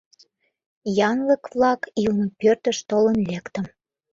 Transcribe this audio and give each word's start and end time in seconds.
Янлык-влак 1.09 1.81
илыме 2.01 2.27
пӧртыш 2.39 2.77
толын 2.89 3.17
лектым. 3.29 3.65